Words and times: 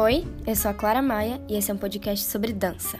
Oi, 0.00 0.24
eu 0.46 0.56
sou 0.56 0.70
a 0.70 0.72
Clara 0.72 1.02
Maia 1.02 1.42
e 1.46 1.58
esse 1.58 1.70
é 1.70 1.74
um 1.74 1.76
podcast 1.76 2.24
sobre 2.24 2.54
dança. 2.54 2.98